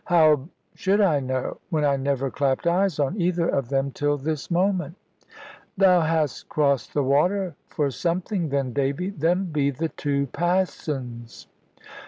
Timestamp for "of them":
3.47-3.91